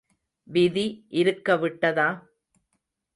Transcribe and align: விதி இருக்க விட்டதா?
விதி 0.47 0.85
இருக்க 1.11 1.55
விட்டதா? 1.55 2.07